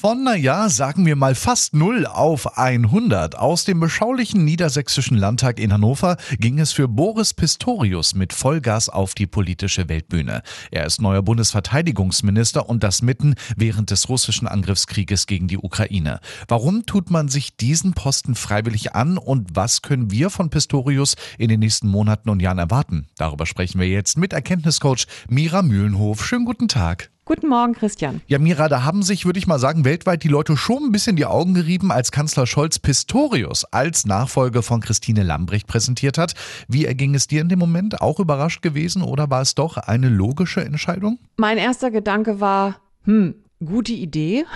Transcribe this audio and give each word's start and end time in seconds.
Von, 0.00 0.22
naja, 0.22 0.68
sagen 0.68 1.06
wir 1.06 1.16
mal 1.16 1.34
fast 1.34 1.74
0 1.74 2.06
auf 2.06 2.56
100 2.56 3.36
aus 3.36 3.64
dem 3.64 3.80
beschaulichen 3.80 4.44
niedersächsischen 4.44 5.16
Landtag 5.16 5.58
in 5.58 5.72
Hannover 5.72 6.18
ging 6.38 6.60
es 6.60 6.70
für 6.70 6.86
Boris 6.86 7.34
Pistorius 7.34 8.14
mit 8.14 8.32
Vollgas 8.32 8.88
auf 8.88 9.16
die 9.16 9.26
politische 9.26 9.88
Weltbühne. 9.88 10.42
Er 10.70 10.86
ist 10.86 11.00
neuer 11.00 11.22
Bundesverteidigungsminister 11.22 12.68
und 12.68 12.84
das 12.84 13.02
mitten 13.02 13.34
während 13.56 13.90
des 13.90 14.08
russischen 14.08 14.46
Angriffskrieges 14.46 15.26
gegen 15.26 15.48
die 15.48 15.58
Ukraine. 15.58 16.20
Warum 16.46 16.86
tut 16.86 17.10
man 17.10 17.26
sich 17.26 17.56
diesen 17.56 17.92
Posten 17.92 18.36
freiwillig 18.36 18.94
an 18.94 19.18
und 19.18 19.56
was 19.56 19.82
können 19.82 20.12
wir 20.12 20.30
von 20.30 20.48
Pistorius 20.48 21.16
in 21.38 21.48
den 21.48 21.58
nächsten 21.58 21.88
Monaten 21.88 22.30
und 22.30 22.38
Jahren 22.38 22.58
erwarten? 22.58 23.08
Darüber 23.16 23.46
sprechen 23.46 23.80
wir 23.80 23.88
jetzt 23.88 24.16
mit 24.16 24.32
Erkenntniscoach 24.32 25.08
Mira 25.28 25.62
Mühlenhof. 25.62 26.24
Schönen 26.24 26.44
guten 26.44 26.68
Tag. 26.68 27.10
Guten 27.28 27.48
Morgen, 27.48 27.74
Christian. 27.74 28.22
Ja, 28.26 28.38
Mira, 28.38 28.70
da 28.70 28.84
haben 28.84 29.02
sich, 29.02 29.26
würde 29.26 29.38
ich 29.38 29.46
mal 29.46 29.58
sagen, 29.58 29.84
weltweit 29.84 30.24
die 30.24 30.28
Leute 30.28 30.56
schon 30.56 30.84
ein 30.84 30.92
bisschen 30.92 31.14
die 31.14 31.26
Augen 31.26 31.52
gerieben, 31.52 31.92
als 31.92 32.10
Kanzler 32.10 32.46
Scholz 32.46 32.78
Pistorius 32.78 33.66
als 33.66 34.06
Nachfolger 34.06 34.62
von 34.62 34.80
Christine 34.80 35.24
Lambrecht 35.24 35.66
präsentiert 35.66 36.16
hat. 36.16 36.32
Wie 36.68 36.86
erging 36.86 37.14
es 37.14 37.26
dir 37.26 37.42
in 37.42 37.50
dem 37.50 37.58
Moment? 37.58 38.00
Auch 38.00 38.18
überrascht 38.18 38.62
gewesen 38.62 39.02
oder 39.02 39.28
war 39.28 39.42
es 39.42 39.54
doch 39.54 39.76
eine 39.76 40.08
logische 40.08 40.64
Entscheidung? 40.64 41.18
Mein 41.36 41.58
erster 41.58 41.90
Gedanke 41.90 42.40
war, 42.40 42.80
hm, 43.04 43.34
gute 43.62 43.92
Idee. 43.92 44.46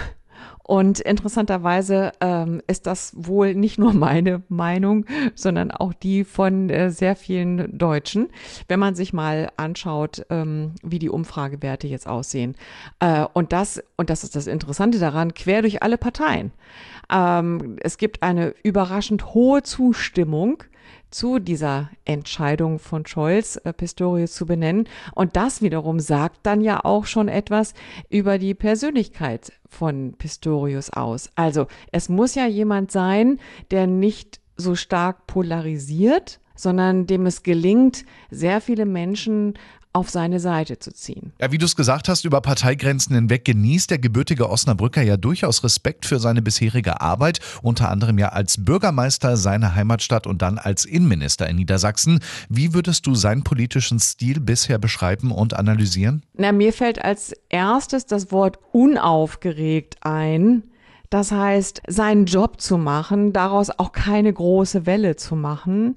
Und 0.63 1.01
interessanterweise 1.01 2.13
ähm, 2.21 2.63
ist 2.67 2.87
das 2.87 3.13
wohl 3.17 3.55
nicht 3.55 3.79
nur 3.79 3.93
meine 3.93 4.43
Meinung, 4.49 5.07
sondern 5.35 5.71
auch 5.71 5.93
die 5.93 6.25
von 6.25 6.71
äh, 6.71 6.91
sehr 6.91 7.17
vielen 7.17 7.77
Deutschen, 7.77 8.29
wenn 8.69 8.81
man 8.81 8.95
sich 8.95 9.13
mal 9.13 9.51
anschaut, 9.57 10.25
ähm, 10.31 10.73
wie 10.83 10.99
die 10.99 11.11
Umfragewerte 11.11 11.87
jetzt 11.87 12.07
aussehen. 12.07 12.55
Äh, 13.01 13.27
und 13.33 13.53
das, 13.53 13.83
und 13.97 14.11
das 14.11 14.25
ist 14.25 14.37
das 14.37 14.47
Interessante 14.47 14.99
daran, 14.99 15.35
quer 15.35 15.63
durch 15.63 15.83
alle 15.83 15.99
Parteien. 15.99 16.53
Ähm, 17.11 17.77
es 17.81 17.99
gibt 17.99 18.23
eine 18.23 18.55
überraschend 18.63 19.35
hohe 19.35 19.63
Zustimmung 19.63 20.63
zu 21.11 21.39
dieser 21.39 21.91
Entscheidung 22.05 22.79
von 22.79 23.07
Scholz, 23.07 23.57
äh, 23.65 23.73
Pistorius 23.73 24.33
zu 24.33 24.47
benennen. 24.47 24.89
Und 25.15 25.37
das 25.37 25.63
wiederum 25.63 26.01
sagt 26.01 26.41
dann 26.45 26.61
ja 26.61 26.85
auch 26.85 27.07
schon 27.07 27.29
etwas 27.29 27.75
über 28.09 28.39
die 28.39 28.55
Persönlichkeit 28.55 29.53
von 29.69 30.15
Pistorius 30.15 30.91
aus. 30.91 31.31
Also 31.35 31.67
es 31.91 32.09
muss 32.09 32.35
ja 32.35 32.47
jemand 32.47 32.91
sein, 32.91 33.39
der 33.71 33.87
nicht 33.87 34.41
so 34.57 34.75
stark 34.75 35.27
polarisiert, 35.27 36.41
sondern 36.55 37.07
dem 37.07 37.27
es 37.27 37.43
gelingt, 37.43 38.05
sehr 38.31 38.61
viele 38.61 38.87
Menschen 38.87 39.55
auf 39.93 40.11
seine 40.11 40.41
Seite 40.41 40.79
zu 40.79 40.93
ziehen. 40.93 41.33
Ja, 41.41 41.53
wie 41.53 41.59
du 41.59 41.67
es 41.67 41.77
gesagt 41.77 42.09
hast, 42.09 42.25
über 42.25 42.41
Parteigrenzen 42.41 43.15
hinweg 43.15 43.45
genießt 43.45 43.91
der 43.91 43.99
gebürtige 43.99 44.49
Osnabrücker 44.49 45.03
ja 45.03 45.17
durchaus 45.17 45.63
Respekt 45.65 46.07
für 46.07 46.19
seine 46.19 46.43
bisherige 46.43 47.01
Arbeit, 47.01 47.41
unter 47.63 47.91
anderem 47.91 48.19
ja 48.19 48.31
als 48.31 48.65
Bürgermeister 48.65 49.37
seiner 49.37 49.75
Heimatstadt 49.75 50.27
und 50.27 50.43
dann 50.43 50.59
als 50.59 50.85
Innenminister 50.85 51.49
in 51.49 51.57
Niedersachsen. 51.57 52.21
Wie 52.49 52.73
würdest 52.73 53.07
du 53.07 53.15
seinen 53.15 53.45
politischen 53.45 53.99
Stil 54.01 54.41
bisher 54.41 54.79
beschreiben 54.79 55.31
und 55.31 55.55
analysieren? 55.55 56.23
Na, 56.35 56.53
mir 56.53 56.73
fällt 56.73 57.05
als 57.05 57.33
erstes 57.49 58.07
das 58.07 58.33
Wort 58.33 58.59
unaufgeregt 58.73 59.97
ein. 60.01 60.63
Das 61.13 61.31
heißt, 61.31 61.83
seinen 61.87 62.25
Job 62.25 62.59
zu 62.59 62.79
machen, 62.79 63.35
daraus 63.35 63.69
auch 63.69 63.93
keine 63.93 64.33
große 64.33 64.87
Welle 64.87 65.15
zu 65.15 65.37
machen, 65.37 65.95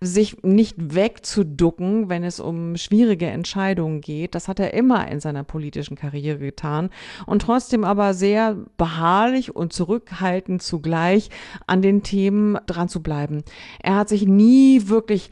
sich 0.00 0.42
nicht 0.42 0.92
wegzuducken, 0.92 2.08
wenn 2.08 2.24
es 2.24 2.40
um 2.40 2.74
schwierige 2.76 3.28
Entscheidungen 3.28 4.00
geht. 4.00 4.34
Das 4.34 4.48
hat 4.48 4.58
er 4.58 4.74
immer 4.74 5.06
in 5.06 5.20
seiner 5.20 5.44
politischen 5.44 5.94
Karriere 5.94 6.40
getan 6.40 6.90
und 7.26 7.42
trotzdem 7.42 7.84
aber 7.84 8.12
sehr 8.12 8.56
beharrlich 8.76 9.54
und 9.54 9.72
zurückhaltend 9.72 10.64
zugleich 10.64 11.30
an 11.68 11.80
den 11.80 12.02
Themen 12.02 12.58
dran 12.66 12.88
zu 12.88 13.04
bleiben. 13.04 13.44
Er 13.80 13.94
hat 13.94 14.08
sich 14.08 14.26
nie 14.26 14.88
wirklich 14.88 15.30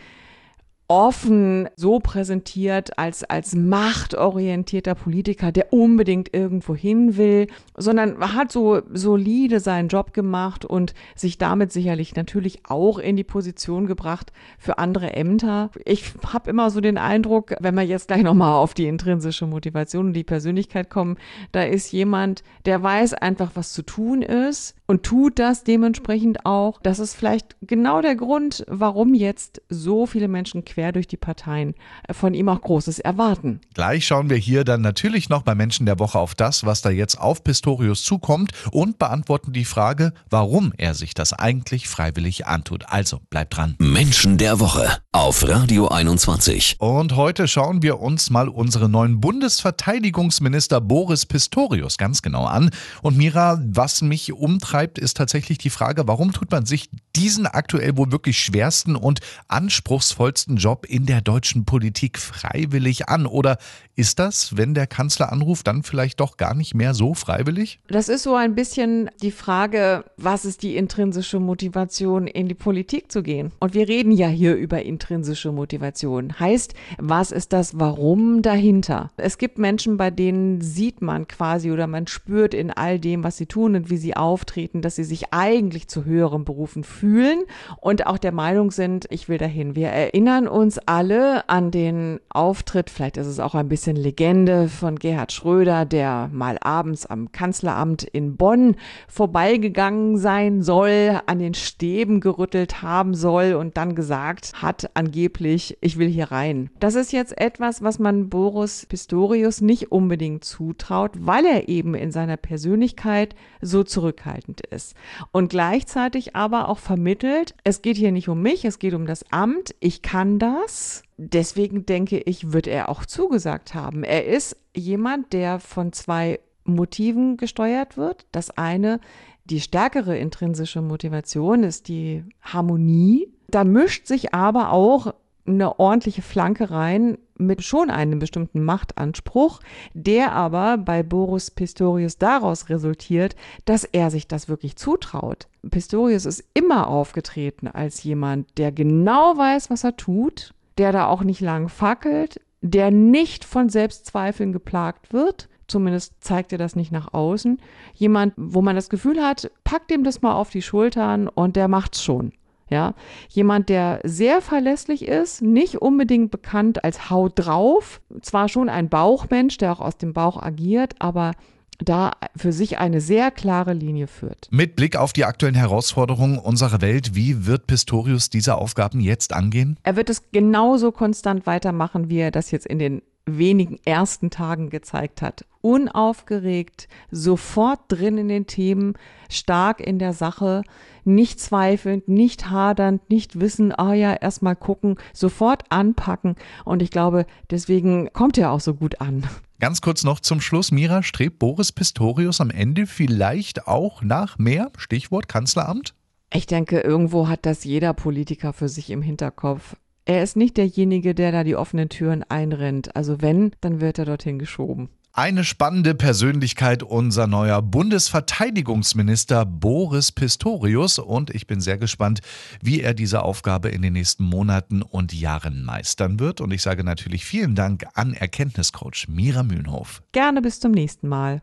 offen 0.89 1.69
so 1.77 1.99
präsentiert 1.99 2.99
als, 2.99 3.25
als 3.25 3.55
machtorientierter 3.55 4.95
Politiker, 4.95 5.51
der 5.51 5.73
unbedingt 5.73 6.35
irgendwo 6.35 6.75
hin 6.75 7.17
will, 7.17 7.47
sondern 7.77 8.19
hat 8.35 8.53
so 8.53 8.83
solide 8.93 9.61
seinen 9.61 9.89
Job 9.89 10.13
gemacht 10.13 10.65
und 10.65 10.95
sich 11.17 11.39
damit 11.39 11.73
sicherlich 11.73 12.15
natürlich 12.17 12.61
auch 12.69 12.99
in 12.99 13.17
die 13.17 13.25
Position 13.25 13.87
gebracht 13.87 14.33
für 14.59 14.79
andere 14.79 15.15
Ämter. 15.15 15.71
Ich 15.87 16.13
habe 16.33 16.51
immer 16.51 16.71
so 16.71 16.83
den 16.83 16.99
Eindruck, 16.99 17.55
wenn 17.61 17.75
wir 17.75 17.83
jetzt 17.83 18.09
gleich 18.09 18.23
nochmal 18.23 18.53
auf 18.53 18.75
die 18.75 18.87
intrinsische 18.87 19.47
Motivation 19.47 20.09
und 20.09 20.13
die 20.13 20.25
Persönlichkeit 20.25 20.91
kommen, 20.91 21.17
da 21.53 21.63
ist 21.63 21.93
jemand, 21.93 22.43
der 22.67 22.83
weiß 22.83 23.15
einfach, 23.15 23.53
was 23.55 23.73
zu 23.73 23.83
tun 23.83 24.21
ist 24.21 24.77
und 24.87 25.03
tut 25.03 25.39
das 25.39 25.65
dementsprechend 25.65 26.45
auch. 26.45 26.81
Das 26.83 26.99
ist 26.99 27.15
vielleicht 27.15 27.57
genau 27.63 28.03
der 28.03 28.17
Grund, 28.17 28.65
warum 28.69 29.15
jetzt 29.15 29.63
so 29.69 30.07
viele 30.07 30.29
Menschen 30.29 30.65
quer 30.65 30.93
durch 30.93 31.07
die 31.07 31.17
Parteien 31.17 31.75
von 32.11 32.35
ihm 32.35 32.49
auch 32.49 32.61
Großes 32.61 32.99
erwarten. 32.99 33.61
Gleich 33.75 34.07
schauen 34.07 34.31
wir 34.31 34.37
hier 34.37 34.65
dann 34.65 34.83
natürlich 34.83 35.29
noch 35.29 35.43
bei 35.43 35.55
Menschen 35.55 35.87
der 35.87 35.99
Woche 35.99 36.19
auf 36.19 36.35
das, 36.35 36.65
was 36.67 36.83
da 36.83 36.91
jetzt 36.91 37.19
auf 37.19 37.45
Pistorius 37.45 38.05
zukommt 38.05 38.53
und 38.73 38.99
beantworten 38.99 39.53
die 39.53 39.65
Frage, 39.65 40.13
warum 40.29 40.73
er 40.77 40.95
sich 40.95 41.15
das 41.15 41.33
eigentlich 41.33 41.89
freiwillig 41.89 42.47
antut. 42.47 42.85
Also 42.89 43.21
bleibt 43.31 43.57
dran. 43.57 43.77
Menschen 43.79 44.39
der 44.39 44.61
Woche 44.61 45.04
auf 45.15 45.49
Radio 45.49 45.87
21. 45.87 46.75
Und 46.81 47.15
heute 47.15 47.47
schauen 47.47 47.83
wir 47.83 48.01
uns 48.01 48.31
mal 48.31 48.49
unseren 48.49 48.91
neuen 48.91 49.21
Bundesverteidigungsminister 49.21 50.81
Boris 50.81 51.25
Pistorius 51.25 51.99
ganz 51.99 52.21
genau 52.21 52.47
an. 52.47 52.71
Und 53.01 53.17
Mira, 53.17 53.63
was 53.65 54.03
mich 54.03 54.33
umtreibt, 54.33 54.99
ist 54.99 55.17
tatsächlich 55.17 55.59
die 55.59 55.71
Frage, 55.71 56.09
warum 56.09 56.33
tut 56.33 56.51
man 56.51 56.67
sich 56.67 56.91
diesen 57.15 57.47
aktuell 57.47 57.97
wohl 57.97 58.11
wirklich 58.11 58.41
schwersten 58.41 58.97
und 58.97 59.21
anspruchsvollsten 59.47 60.57
Job 60.57 60.85
in 60.85 61.07
der 61.07 61.21
deutschen 61.21 61.65
Politik 61.65 62.19
freiwillig 62.19 63.09
an? 63.09 63.27
Oder 63.27 63.59
ist 63.95 64.19
das, 64.19 64.57
wenn 64.57 64.75
der 64.75 64.89
Kanzler 64.89 65.31
anruft, 65.31 65.69
dann 65.69 65.85
vielleicht 65.85 66.19
doch 66.19 66.39
gar 66.39 66.55
nicht 66.55 66.75
mehr 66.75 66.93
so 66.93 67.15
freiwillig? 67.15 67.79
Das 67.87 68.09
ist 68.09 68.25
so 68.25 68.35
ein 68.35 68.57
bisschen 68.57 69.09
die 69.23 69.31
Frage, 69.31 70.05
was 70.17 70.45
ist 70.45 70.65
die 70.65 70.77
intrinsische 70.77 71.39
Motivation, 71.39 72.27
in 72.27 72.49
die 72.49 72.55
Politik 72.55 73.13
zu 73.13 73.23
gehen? 73.23 73.53
Und 73.61 73.75
wir 73.75 73.87
reden 73.87 74.11
ja 74.11 74.27
hier 74.27 74.57
über 74.57 74.83
intrinsische 74.83 75.04
Motivation. 75.53 76.39
Heißt, 76.39 76.75
was 76.99 77.33
ist 77.33 77.53
das 77.53 77.79
Warum 77.79 78.43
dahinter? 78.43 79.11
Es 79.17 79.39
gibt 79.39 79.59
Menschen, 79.59 79.97
bei 79.97 80.11
denen 80.11 80.61
sieht 80.61 81.03
man 81.03 81.29
quasi 81.29 81.71
oder 81.71 81.87
man 81.87 82.07
spürt 82.07 82.55
in 82.55 82.71
all 82.71 82.99
dem, 82.99 83.25
was 83.25 83.37
sie 83.37 83.47
tun 83.47 83.77
und 83.77 83.91
wie 83.91 83.97
sie 83.97 84.17
auftreten, 84.17 84.83
dass 84.83 84.97
sie 84.97 85.05
sich 85.05 85.33
eigentlich 85.33 85.89
zu 85.89 86.05
höheren 86.05 86.45
Berufen 86.45 86.85
fühlen 86.85 87.43
und 87.81 88.07
auch 88.07 88.19
der 88.19 88.33
Meinung 88.33 88.71
sind, 88.71 89.07
ich 89.11 89.29
will 89.29 89.39
dahin. 89.39 89.77
Wir 89.77 89.89
erinnern 89.89 90.49
uns 90.49 90.79
alle 90.79 91.49
an 91.49 91.71
den 91.71 92.21
Auftritt, 92.29 92.91
vielleicht 92.91 93.17
ist 93.17 93.27
es 93.27 93.41
auch 93.41 93.55
ein 93.55 93.69
bisschen 93.69 93.97
Legende 93.97 94.69
von 94.69 94.97
Gerhard 94.97 95.33
Schröder, 95.33 95.85
der 95.85 96.31
mal 96.33 96.59
abends 96.61 97.07
am 97.07 97.33
Kanzleramt 97.33 98.05
in 98.05 98.37
Bonn 98.37 98.77
vorbeigegangen 99.09 100.19
sein 100.19 100.63
soll, 100.63 101.21
an 101.27 101.39
den 101.39 101.55
Stäben 101.55 102.21
gerüttelt 102.21 102.83
haben 102.83 103.15
soll 103.15 103.55
und 103.55 103.77
dann 103.77 103.95
gesagt 103.95 104.53
hat, 104.61 104.91
angeblich, 104.95 105.77
ich 105.81 105.99
will 105.99 106.09
hier 106.09 106.31
rein. 106.31 106.71
Das 106.81 106.95
ist 106.95 107.13
jetzt 107.13 107.37
etwas, 107.39 107.83
was 107.83 107.99
man 107.99 108.29
Boris 108.29 108.87
Pistorius 108.87 109.61
nicht 109.61 109.93
unbedingt 109.93 110.45
zutraut, 110.45 111.13
weil 111.19 111.45
er 111.45 111.69
eben 111.69 111.95
in 111.95 112.11
seiner 112.11 112.37
Persönlichkeit 112.37 113.35
so 113.61 113.83
zurückhaltend 113.83 114.61
ist. 114.63 114.95
Und 115.33 115.49
gleichzeitig 115.49 116.37
aber 116.37 116.69
auch 116.69 116.79
vermittelt, 116.79 117.55
es 117.65 117.83
geht 117.83 117.97
hier 117.97 118.13
nicht 118.13 118.29
um 118.29 118.41
mich, 118.41 118.65
es 118.65 118.79
geht 118.79 118.95
um 118.95 119.07
das 119.07 119.31
Amt, 119.31 119.75
ich 119.81 120.03
kann 120.03 120.39
das. 120.39 121.03
Deswegen 121.17 121.87
denke 121.87 122.19
ich, 122.19 122.53
wird 122.53 122.67
er 122.67 122.89
auch 122.89 123.05
zugesagt 123.07 123.75
haben. 123.75 124.05
Er 124.05 124.27
ist 124.27 124.57
jemand, 124.75 125.33
der 125.33 125.61
von 125.61 125.93
zwei 125.93 126.41
Motiven 126.65 127.37
gesteuert 127.37 127.97
wird. 127.97 128.27
Das 128.33 128.51
eine, 128.51 129.01
die 129.45 129.61
stärkere 129.61 130.17
intrinsische 130.17 130.81
Motivation 130.81 131.63
ist 131.63 131.89
die 131.89 132.25
Harmonie. 132.41 133.29
Da 133.49 133.65
mischt 133.65 134.07
sich 134.07 134.35
aber 134.35 134.73
auch 134.73 135.15
eine 135.47 135.79
ordentliche 135.79 136.23
Flanke 136.23 136.71
rein 136.71 137.19
mit 137.37 137.63
schon 137.63 137.91
einem 137.91 138.19
bestimmten 138.19 138.65
Machtanspruch, 138.65 139.61
der 139.93 140.33
aber 140.33 140.79
bei 140.79 141.03
Boris 141.03 141.51
Pistorius 141.51 142.17
daraus 142.17 142.69
resultiert, 142.69 143.37
dass 143.65 143.85
er 143.85 144.11
sich 144.11 144.27
das 144.29 144.49
wirklich 144.49 144.77
zutraut. 144.77 145.49
Pistorius 145.69 146.25
ist 146.25 146.45
immer 146.55 146.89
aufgetreten 146.89 147.69
als 147.69 148.03
jemand, 148.05 148.57
der 148.57 148.73
genau 148.73 149.37
weiß, 149.37 149.71
was 149.71 149.85
er 149.85 149.97
tut, 149.97 150.55
der 150.79 150.93
da 150.93 151.07
auch 151.07 151.23
nicht 151.23 151.41
lang 151.41 151.69
fackelt, 151.69 152.41
der 152.63 152.91
nicht 152.91 153.45
von 153.45 153.69
Selbstzweifeln 153.69 154.53
geplagt 154.53 155.13
wird, 155.13 155.49
zumindest 155.67 156.15
zeigt 156.21 156.53
er 156.53 156.59
das 156.59 156.77
nicht 156.77 156.93
nach 156.93 157.13
außen. 157.13 157.61
Jemand, 157.95 158.33
wo 158.37 158.63
man 158.63 158.77
das 158.77 158.89
Gefühl 158.89 159.23
hat, 159.23 159.51
packt 159.65 159.91
ihm 159.91 160.05
das 160.05 160.23
mal 160.23 160.35
auf 160.35 160.51
die 160.51 160.63
Schultern 160.63 161.29
und 161.29 161.57
der 161.57 161.69
macht's 161.69 162.03
schon. 162.03 162.33
Ja, 162.71 162.95
jemand, 163.29 163.69
der 163.69 164.01
sehr 164.05 164.41
verlässlich 164.41 165.07
ist, 165.07 165.43
nicht 165.43 165.83
unbedingt 165.83 166.31
bekannt 166.31 166.83
als 166.83 167.11
Haut 167.11 167.33
drauf, 167.37 168.01
zwar 168.23 168.49
schon 168.49 168.69
ein 168.71 168.89
Bauchmensch, 168.89 169.59
der 169.59 169.73
auch 169.73 169.81
aus 169.81 169.99
dem 169.99 170.15
Bauch 170.15 170.43
agiert, 170.43 170.95
aber 170.99 171.33
da 171.79 172.13
für 172.37 172.53
sich 172.53 172.79
eine 172.79 173.01
sehr 173.01 173.31
klare 173.31 173.73
Linie 173.73 174.07
führt. 174.07 174.49
Mit 174.51 174.77
Blick 174.77 174.97
auf 174.97 175.13
die 175.13 175.25
aktuellen 175.25 175.55
Herausforderungen 175.55 176.39
unserer 176.39 176.81
Welt, 176.81 177.15
wie 177.15 177.47
wird 177.47 177.67
Pistorius 177.67 178.31
diese 178.31 178.57
Aufgaben 178.57 179.01
jetzt 179.01 179.33
angehen? 179.33 179.79
Er 179.83 179.97
wird 179.97 180.11
es 180.11 180.31
genauso 180.33 180.93
konstant 180.93 181.47
weitermachen, 181.47 182.09
wie 182.09 182.19
er 182.19 182.31
das 182.31 182.51
jetzt 182.51 182.67
in 182.67 182.79
den 182.79 183.03
wenigen 183.27 183.79
ersten 183.85 184.31
Tagen 184.31 184.71
gezeigt 184.71 185.23
hat. 185.23 185.45
Unaufgeregt, 185.61 186.89
sofort 187.11 187.81
drin 187.89 188.19
in 188.19 188.29
den 188.29 188.47
Themen, 188.47 188.95
stark 189.31 189.81
in 189.81 189.99
der 189.99 190.13
Sache, 190.13 190.63
nicht 191.05 191.41
zweifelnd, 191.41 192.07
nicht 192.07 192.51
hadernd, 192.51 193.09
nicht 193.09 193.41
wissen, 193.41 193.73
ah 193.73 193.95
ja, 193.95 194.15
erstmal 194.15 194.57
gucken, 194.57 194.97
sofort 195.15 195.65
anpacken. 195.71 196.37
Und 196.65 196.83
ich 196.83 196.91
glaube, 196.91 197.27
deswegen 197.51 198.13
kommt 198.13 198.37
er 198.37 198.51
auch 198.51 198.61
so 198.61 198.75
gut 198.75 199.01
an. 199.01 199.27
Ganz 199.59 199.81
kurz 199.81 200.05
noch 200.05 200.21
zum 200.21 200.41
Schluss. 200.43 200.73
Mira, 200.73 201.03
strebt 201.03 201.39
Boris 201.39 201.73
Pistorius 201.73 202.41
am 202.41 202.51
Ende 202.51 202.87
vielleicht 202.87 203.67
auch 203.67 204.03
nach 204.03 204.39
mehr? 204.39 204.71
Stichwort 204.77 205.29
Kanzleramt? 205.29 205.95
Ich 206.33 206.47
denke, 206.47 206.81
irgendwo 206.81 207.29
hat 207.29 207.47
das 207.47 207.65
jeder 207.65 207.95
Politiker 207.95 208.53
für 208.53 208.69
sich 208.69 208.91
im 208.91 209.01
Hinterkopf. 209.01 209.77
Er 210.07 210.23
ist 210.23 210.37
nicht 210.37 210.59
derjenige, 210.59 211.15
der 211.15 211.33
da 211.33 211.45
die 211.45 211.57
offenen 211.57 211.89
Türen 211.89 212.25
einrennt. 212.25 212.95
Also 212.95 213.23
wenn, 213.23 213.53
dann 213.63 213.81
wird 213.81 213.99
er 213.99 214.05
dorthin 214.05 214.39
geschoben. 214.39 214.91
Eine 215.17 215.45
spannende 215.45 215.95
Persönlichkeit, 215.95 216.83
unser 216.83 217.29
neuer 217.29 217.63
Bundesverteidigungsminister 217.63 219.47
Boris 219.47 220.11
Pistorius. 220.13 220.99
Und 220.99 221.31
ich 221.31 221.47
bin 221.47 221.61
sehr 221.61 221.79
gespannt, 221.79 222.21
wie 222.61 222.81
er 222.81 222.95
diese 222.95 223.23
Aufgabe 223.23 223.69
in 223.69 223.81
den 223.81 223.93
nächsten 223.93 224.25
Monaten 224.25 224.83
und 224.83 225.15
Jahren 225.15 225.65
meistern 225.65 226.19
wird. 226.19 226.41
Und 226.41 226.53
ich 226.53 226.63
sage 226.63 226.83
natürlich 226.83 227.25
vielen 227.25 227.55
Dank 227.55 227.85
an 227.95 228.13
Erkenntniscoach 228.13 229.07
Mira 229.09 229.45
Mühlenhof. 229.45 230.03
Gerne 230.11 230.43
bis 230.43 230.59
zum 230.59 230.73
nächsten 230.73 231.09
Mal. 231.09 231.43